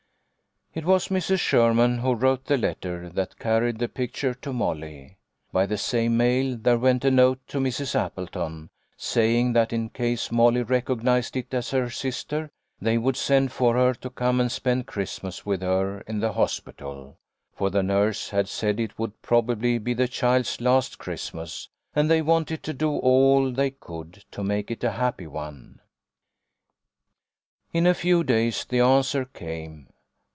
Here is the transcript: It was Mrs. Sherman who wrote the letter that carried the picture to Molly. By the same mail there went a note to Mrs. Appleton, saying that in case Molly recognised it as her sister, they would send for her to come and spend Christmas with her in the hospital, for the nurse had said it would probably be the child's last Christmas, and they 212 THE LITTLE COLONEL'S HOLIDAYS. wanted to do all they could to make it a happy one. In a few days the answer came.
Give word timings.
It 0.73 0.85
was 0.85 1.09
Mrs. 1.09 1.41
Sherman 1.41 1.97
who 1.97 2.13
wrote 2.15 2.45
the 2.45 2.55
letter 2.57 3.09
that 3.09 3.37
carried 3.37 3.77
the 3.79 3.89
picture 3.89 4.33
to 4.35 4.53
Molly. 4.53 5.17
By 5.51 5.65
the 5.65 5.77
same 5.77 6.15
mail 6.15 6.55
there 6.55 6.77
went 6.77 7.03
a 7.03 7.11
note 7.11 7.45
to 7.49 7.57
Mrs. 7.59 7.93
Appleton, 7.93 8.69
saying 8.95 9.51
that 9.51 9.73
in 9.73 9.89
case 9.89 10.31
Molly 10.31 10.63
recognised 10.63 11.35
it 11.35 11.53
as 11.53 11.71
her 11.71 11.89
sister, 11.89 12.49
they 12.79 12.97
would 12.97 13.17
send 13.17 13.51
for 13.51 13.73
her 13.75 13.93
to 13.95 14.09
come 14.09 14.39
and 14.39 14.49
spend 14.49 14.87
Christmas 14.87 15.45
with 15.45 15.61
her 15.61 15.99
in 16.07 16.21
the 16.21 16.31
hospital, 16.31 17.17
for 17.53 17.69
the 17.69 17.83
nurse 17.83 18.29
had 18.29 18.47
said 18.47 18.79
it 18.79 18.97
would 18.97 19.21
probably 19.21 19.77
be 19.77 19.93
the 19.93 20.07
child's 20.07 20.61
last 20.61 20.97
Christmas, 20.97 21.67
and 21.93 22.09
they 22.09 22.19
212 22.21 22.47
THE 22.47 22.71
LITTLE 22.71 22.75
COLONEL'S 22.77 23.01
HOLIDAYS. 23.03 23.03
wanted 23.03 23.03
to 23.03 23.03
do 23.03 23.07
all 23.09 23.51
they 23.65 23.71
could 23.71 24.23
to 24.31 24.41
make 24.41 24.71
it 24.71 24.85
a 24.85 24.91
happy 24.91 25.27
one. 25.27 25.81
In 27.73 27.85
a 27.85 27.93
few 27.93 28.23
days 28.23 28.63
the 28.63 28.79
answer 28.79 29.25
came. 29.25 29.87